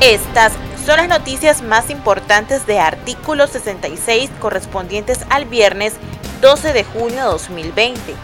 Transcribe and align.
Estas 0.00 0.52
son 0.84 0.96
las 0.96 1.08
noticias 1.08 1.62
más 1.62 1.90
importantes 1.90 2.66
de 2.66 2.80
artículo 2.80 3.46
66 3.46 4.30
correspondientes 4.40 5.20
al 5.30 5.44
viernes 5.44 5.94
12 6.40 6.72
de 6.72 6.84
junio 6.84 7.16
de 7.16 7.30
2020. 7.30 8.14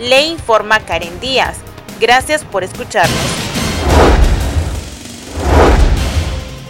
Le 0.00 0.26
informa 0.26 0.80
Karen 0.80 1.20
Díaz. 1.20 1.58
Gracias 2.00 2.44
por 2.44 2.64
escucharnos. 2.64 3.16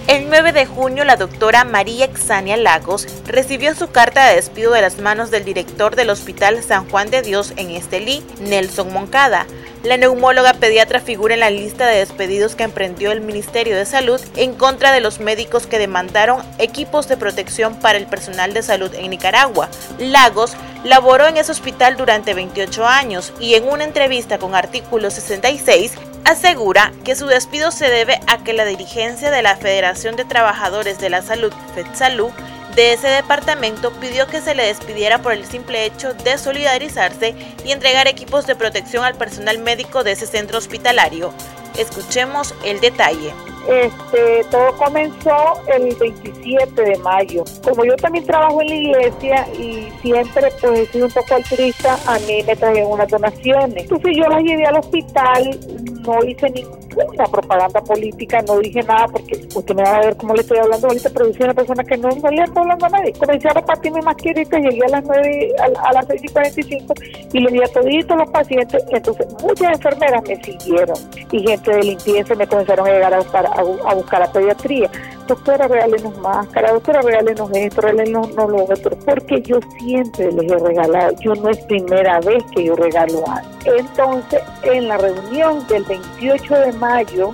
El 0.07 0.31
9 0.31 0.53
de 0.53 0.65
junio, 0.65 1.05
la 1.05 1.17
doctora 1.17 1.65
María 1.65 2.07
Exania 2.07 2.57
Lagos 2.57 3.07
recibió 3.27 3.75
su 3.75 3.91
carta 3.91 4.27
de 4.27 4.37
despido 4.37 4.73
de 4.73 4.81
las 4.81 4.99
manos 4.99 5.31
del 5.31 5.45
director 5.45 5.97
del 5.97 6.09
Hospital 6.09 6.63
San 6.63 6.89
Juan 6.89 7.11
de 7.11 7.21
Dios 7.21 7.53
en 7.57 7.71
Estelí, 7.71 8.25
Nelson 8.41 8.91
Moncada. 8.91 9.47
La 9.89 9.97
neumóloga 9.97 10.53
pediatra 10.53 11.01
figura 11.01 11.33
en 11.33 11.41
la 11.41 11.49
lista 11.49 11.87
de 11.87 12.01
despedidos 12.01 12.55
que 12.55 12.65
emprendió 12.65 13.11
el 13.11 13.23
Ministerio 13.23 13.75
de 13.75 13.87
Salud 13.87 14.21
en 14.37 14.53
contra 14.53 14.93
de 14.93 15.01
los 15.01 15.19
médicos 15.19 15.67
que 15.67 15.79
demandaron 15.79 16.43
equipos 16.59 17.09
de 17.09 17.17
protección 17.17 17.75
para 17.75 17.97
el 17.97 18.05
personal 18.05 18.53
de 18.53 18.63
salud 18.63 18.93
en 18.93 19.09
Nicaragua. 19.09 19.71
Lagos 19.99 20.59
laboró 20.85 21.27
en 21.27 21.39
ese 21.39 21.53
hospital 21.53 21.97
durante 21.97 22.35
28 22.35 22.85
años 22.85 23.33
y 23.41 23.55
en 23.55 23.67
una 23.67 23.85
entrevista 23.85 24.37
con 24.37 24.55
Artículo 24.55 25.11
66 25.11 25.95
asegura 26.27 26.93
que 27.03 27.17
su 27.17 27.25
despido 27.25 27.71
se 27.71 27.89
debe 27.89 28.21
a 28.27 28.45
que 28.45 28.53
la 28.53 28.67
dirigencia 28.67 29.31
de 29.31 29.41
la 29.41 29.57
Federación 29.57 30.17
de 30.17 30.27
Trabajadores 30.27 30.99
de 31.01 31.09
la 31.09 31.23
Salud, 31.23 31.55
FEDSALU, 31.75 32.31
de 32.79 32.93
ese 32.93 33.09
departamento 33.09 33.91
pidió 34.01 34.29
que 34.29 34.41
se 34.41 34.55
le 34.55 34.67
despidiera 34.67 35.21
por 35.21 35.33
el 35.33 35.45
simple 35.45 35.85
hecho 35.85 36.15
de 36.15 36.39
solidarizarse 36.39 37.35
y 37.65 37.73
entregar 37.73 38.07
equipos 38.07 38.47
de 38.47 38.55
protección 38.55 39.03
al 39.05 39.17
personal 39.17 39.59
médico 39.59 40.05
de 40.05 40.13
ese 40.13 40.29
centro 40.29 40.59
hospitalario. 40.59 41.33
Escuchemos 41.77 42.55
el 42.65 42.79
detalle. 42.79 43.33
Este, 43.69 44.45
todo 44.53 44.73
comenzó 44.77 45.61
el 45.75 45.93
27 45.97 46.81
de 46.81 46.99
mayo. 46.99 47.43
Como 47.65 47.85
yo 47.85 47.97
también 47.97 48.25
trabajo 48.25 48.63
en 48.63 48.69
la 48.69 48.75
iglesia 48.77 49.49
y 49.59 49.89
siempre 50.01 50.49
pues 50.61 50.95
he 50.95 51.03
un 51.03 51.11
poco 51.11 51.35
altruista, 51.35 51.99
a 52.07 52.17
mí 52.21 52.45
me 52.47 52.55
trajeron 52.55 52.93
unas 52.93 53.09
donaciones. 53.09 53.83
Entonces 53.83 54.17
yo 54.17 54.29
las 54.29 54.41
llevé 54.45 54.65
al 54.67 54.77
hospital, 54.77 55.61
no 56.07 56.25
hice 56.25 56.49
ninguna 56.51 57.25
propaganda 57.27 57.81
política, 57.81 58.41
no 58.43 58.61
dije 58.61 58.85
nada 58.85 59.09
porque 59.09 59.48
usted 59.55 59.75
me 59.75 59.83
va 59.83 59.97
a 59.97 60.01
ver 60.01 60.17
cómo 60.17 60.35
le 60.35 60.41
estoy 60.41 60.59
hablando 60.59 60.89
ahorita, 60.89 61.11
pero 61.11 61.33
soy 61.33 61.43
una 61.43 61.55
persona 61.55 61.85
que 61.85 61.97
no, 61.97 62.09
le 62.09 62.17
estoy 62.17 62.39
hablando 62.39 62.87
a 62.87 62.89
nadie. 62.89 63.13
Comencé 63.13 63.49
a 63.49 63.55
repartir 63.55 63.93
mis 63.93 64.05
mascaritas, 64.05 64.61
llegué 64.61 64.85
a 64.85 64.89
las 64.89 65.05
9, 65.05 65.55
a, 65.59 65.93
las 65.93 66.07
6 66.07 66.23
y 66.25 66.29
45 66.29 66.95
y 67.33 67.41
le 67.41 67.51
di 67.51 67.63
a 67.63 67.69
toditos 67.69 68.17
los 68.17 68.31
pacientes. 68.31 68.85
Entonces 68.91 69.27
muchas 69.43 69.73
enfermeras 69.73 70.23
me 70.29 70.43
siguieron 70.43 70.97
y 71.31 71.47
gente 71.47 71.71
de 71.71 71.83
limpieza 71.83 72.35
me 72.35 72.47
comenzaron 72.47 72.87
a 72.87 72.91
llegar 72.91 73.15
a 73.15 73.19
buscar 73.19 73.47
a, 73.47 73.95
buscar 73.95 74.21
la 74.21 74.33
pediatría. 74.33 74.91
Doctora, 75.29 75.69
regálenos 75.69 76.19
máscara, 76.21 76.73
doctora, 76.73 77.03
regálenos 77.03 77.51
esto, 77.53 77.83
regálenos 77.83 78.35
no 78.35 78.49
lo 78.49 78.65
otro, 78.65 78.97
porque 79.05 79.43
yo 79.43 79.61
siempre 79.79 80.33
les 80.33 80.51
he 80.51 80.57
regalado, 80.57 81.15
yo 81.21 81.35
no 81.35 81.51
es 81.51 81.59
primera 81.67 82.19
vez 82.21 82.43
que 82.55 82.65
yo 82.65 82.75
regalo 82.75 83.23
algo. 83.29 83.51
Entonces, 83.67 84.41
en 84.63 84.89
la 84.89 84.97
reunión 84.97 85.67
del 85.69 85.85
28 85.85 86.55
de 86.55 86.73
mayo, 86.73 87.33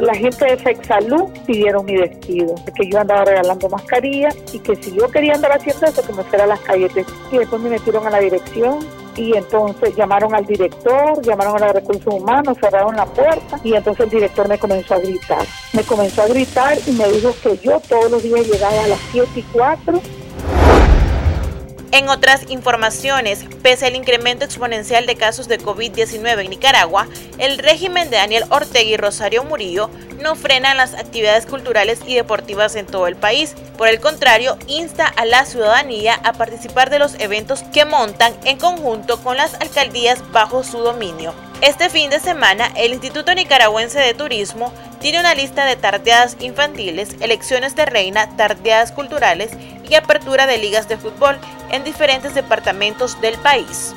la 0.00 0.14
gente 0.14 0.44
de 0.46 0.58
Sexalud 0.58 1.24
pidieron 1.46 1.84
mi 1.84 1.96
despido, 1.96 2.54
que 2.74 2.88
yo 2.88 3.00
andaba 3.00 3.26
regalando 3.26 3.68
mascarillas 3.68 4.34
y 4.54 4.58
que 4.60 4.74
si 4.76 4.96
yo 4.96 5.06
quería 5.10 5.34
andar 5.34 5.52
haciendo 5.52 5.86
eso, 5.86 6.02
que 6.02 6.14
me 6.14 6.22
fuera 6.24 6.44
a 6.44 6.46
las 6.48 6.60
calles. 6.60 6.92
Y 7.30 7.36
después 7.36 7.60
me 7.60 7.68
metieron 7.68 8.06
a 8.06 8.10
la 8.10 8.20
dirección 8.20 8.78
y 9.16 9.36
entonces 9.36 9.94
llamaron 9.96 10.34
al 10.34 10.46
director, 10.46 11.20
llamaron 11.22 11.56
a 11.62 11.66
los 11.66 11.74
recursos 11.74 12.12
humanos, 12.12 12.58
cerraron 12.60 12.96
la 12.96 13.06
puerta 13.06 13.58
y 13.64 13.74
entonces 13.74 14.04
el 14.04 14.10
director 14.10 14.48
me 14.48 14.58
comenzó 14.58 14.94
a 14.94 14.98
gritar. 14.98 15.46
Me 15.72 15.82
comenzó 15.82 16.22
a 16.22 16.26
gritar 16.26 16.78
y 16.86 16.92
me 16.92 17.08
dijo 17.10 17.34
que 17.42 17.56
yo 17.58 17.80
todos 17.80 18.10
los 18.10 18.22
días 18.22 18.46
llegaba 18.46 18.84
a 18.84 18.88
las 18.88 19.00
7 19.12 19.28
y 19.34 19.42
4 19.42 20.00
en 21.96 22.08
otras 22.10 22.50
informaciones, 22.50 23.44
pese 23.62 23.86
al 23.86 23.96
incremento 23.96 24.44
exponencial 24.44 25.06
de 25.06 25.16
casos 25.16 25.48
de 25.48 25.58
COVID-19 25.58 26.44
en 26.44 26.50
Nicaragua, 26.50 27.06
el 27.38 27.58
régimen 27.58 28.10
de 28.10 28.18
Daniel 28.18 28.44
Ortega 28.50 28.90
y 28.90 28.96
Rosario 28.96 29.44
Murillo 29.44 29.88
no 30.20 30.34
frena 30.34 30.74
las 30.74 30.94
actividades 30.94 31.46
culturales 31.46 32.00
y 32.06 32.14
deportivas 32.14 32.74
en 32.74 32.86
todo 32.86 33.06
el 33.06 33.16
país. 33.16 33.54
Por 33.78 33.88
el 33.88 34.00
contrario, 34.00 34.58
insta 34.66 35.06
a 35.06 35.24
la 35.24 35.44
ciudadanía 35.44 36.14
a 36.22 36.32
participar 36.34 36.90
de 36.90 36.98
los 36.98 37.14
eventos 37.18 37.62
que 37.72 37.84
montan 37.84 38.34
en 38.44 38.58
conjunto 38.58 39.22
con 39.22 39.36
las 39.36 39.54
alcaldías 39.54 40.22
bajo 40.32 40.64
su 40.64 40.78
dominio. 40.78 41.32
Este 41.62 41.88
fin 41.88 42.10
de 42.10 42.20
semana, 42.20 42.70
el 42.76 42.92
Instituto 42.92 43.34
Nicaragüense 43.34 43.98
de 43.98 44.12
Turismo 44.12 44.72
tiene 45.00 45.20
una 45.20 45.34
lista 45.34 45.64
de 45.64 45.76
tardeadas 45.76 46.36
infantiles, 46.40 47.16
elecciones 47.20 47.76
de 47.76 47.86
reina, 47.86 48.36
tardeadas 48.36 48.92
culturales 48.92 49.50
y 49.88 49.94
apertura 49.94 50.46
de 50.46 50.58
ligas 50.58 50.88
de 50.88 50.96
fútbol 50.96 51.38
en 51.70 51.84
diferentes 51.84 52.34
departamentos 52.34 53.20
del 53.20 53.36
país. 53.38 53.94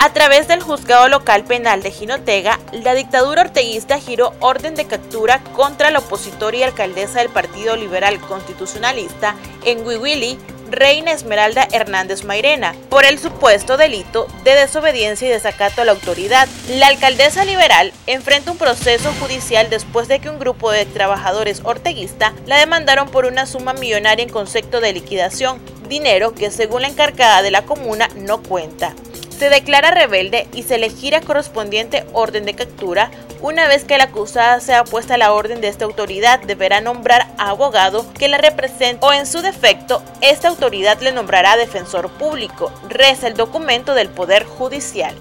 A 0.00 0.12
través 0.12 0.46
del 0.46 0.62
juzgado 0.62 1.08
local 1.08 1.42
penal 1.42 1.82
de 1.82 1.90
Jinotega, 1.90 2.60
la 2.72 2.94
dictadura 2.94 3.42
orteguista 3.42 3.98
giró 3.98 4.32
orden 4.38 4.76
de 4.76 4.86
captura 4.86 5.42
contra 5.54 5.90
la 5.90 5.98
opositora 5.98 6.56
y 6.56 6.62
alcaldesa 6.62 7.18
del 7.18 7.30
Partido 7.30 7.74
Liberal 7.76 8.20
Constitucionalista 8.20 9.34
en 9.64 9.84
Huihuili, 9.84 10.38
Reina 10.70 11.12
Esmeralda 11.12 11.66
Hernández 11.72 12.24
Mairena, 12.24 12.74
por 12.88 13.04
el 13.04 13.18
supuesto 13.18 13.76
delito 13.76 14.26
de 14.44 14.54
desobediencia 14.54 15.28
y 15.28 15.30
desacato 15.30 15.82
a 15.82 15.84
la 15.84 15.92
autoridad. 15.92 16.48
La 16.68 16.88
alcaldesa 16.88 17.44
liberal 17.44 17.92
enfrenta 18.06 18.52
un 18.52 18.58
proceso 18.58 19.12
judicial 19.20 19.70
después 19.70 20.08
de 20.08 20.20
que 20.20 20.30
un 20.30 20.38
grupo 20.38 20.70
de 20.70 20.86
trabajadores 20.86 21.62
orteguista 21.64 22.32
la 22.46 22.58
demandaron 22.58 23.08
por 23.08 23.26
una 23.26 23.46
suma 23.46 23.72
millonaria 23.72 24.22
en 24.22 24.30
concepto 24.30 24.80
de 24.80 24.92
liquidación, 24.92 25.60
dinero 25.88 26.34
que 26.34 26.50
según 26.50 26.82
la 26.82 26.88
encargada 26.88 27.42
de 27.42 27.50
la 27.50 27.64
comuna 27.64 28.08
no 28.16 28.42
cuenta 28.42 28.94
se 29.38 29.50
declara 29.50 29.92
rebelde 29.92 30.48
y 30.52 30.64
se 30.64 30.78
le 30.78 30.90
gira 30.90 31.20
correspondiente 31.20 32.04
orden 32.12 32.44
de 32.44 32.54
captura. 32.54 33.10
Una 33.40 33.68
vez 33.68 33.84
que 33.84 33.96
la 33.96 34.04
acusada 34.04 34.58
sea 34.58 34.82
puesta 34.82 35.14
a 35.14 35.18
la 35.18 35.32
orden 35.32 35.60
de 35.60 35.68
esta 35.68 35.84
autoridad, 35.84 36.40
deberá 36.40 36.80
nombrar 36.80 37.28
a 37.38 37.50
abogado 37.50 38.04
que 38.14 38.28
la 38.28 38.38
represente 38.38 39.06
o 39.06 39.12
en 39.12 39.26
su 39.26 39.40
defecto, 39.40 40.02
esta 40.20 40.48
autoridad 40.48 41.00
le 41.00 41.12
nombrará 41.12 41.56
defensor 41.56 42.10
público. 42.10 42.72
Reza 42.88 43.28
el 43.28 43.34
documento 43.34 43.94
del 43.94 44.08
Poder 44.08 44.44
Judicial. 44.44 45.14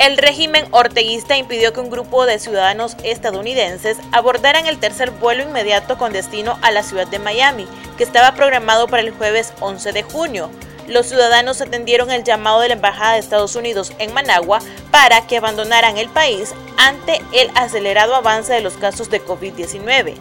El 0.00 0.16
régimen 0.16 0.66
orteguista 0.72 1.36
impidió 1.36 1.72
que 1.72 1.78
un 1.78 1.90
grupo 1.90 2.26
de 2.26 2.40
ciudadanos 2.40 2.96
estadounidenses 3.04 3.98
abordaran 4.10 4.66
el 4.66 4.80
tercer 4.80 5.12
vuelo 5.12 5.44
inmediato 5.44 5.96
con 5.96 6.12
destino 6.12 6.58
a 6.60 6.72
la 6.72 6.82
ciudad 6.82 7.06
de 7.06 7.20
Miami, 7.20 7.68
que 7.96 8.02
estaba 8.02 8.34
programado 8.34 8.88
para 8.88 9.02
el 9.02 9.12
jueves 9.12 9.52
11 9.60 9.92
de 9.92 10.02
junio 10.02 10.50
los 10.92 11.06
ciudadanos 11.06 11.60
atendieron 11.60 12.10
el 12.10 12.24
llamado 12.24 12.60
de 12.60 12.68
la 12.68 12.74
Embajada 12.74 13.14
de 13.14 13.18
Estados 13.18 13.56
Unidos 13.56 13.92
en 13.98 14.12
Managua 14.12 14.60
para 14.90 15.26
que 15.26 15.38
abandonaran 15.38 15.98
el 15.98 16.08
país 16.08 16.54
ante 16.76 17.20
el 17.32 17.50
acelerado 17.54 18.14
avance 18.14 18.52
de 18.52 18.60
los 18.60 18.74
casos 18.74 19.10
de 19.10 19.24
COVID-19. 19.24 20.14